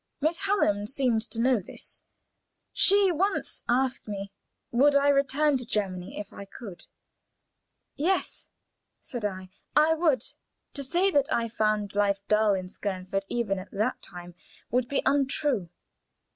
[0.19, 2.01] Miss Hallam seemed to know this;
[2.73, 4.31] she once asked me:
[4.71, 6.87] "Would I return to Germany if I could?"
[7.95, 8.49] "Yes,"
[8.99, 10.23] said I, "I would."
[10.73, 14.33] To say that I found life dull, even in Skernford, at that time
[14.71, 15.69] would be untrue.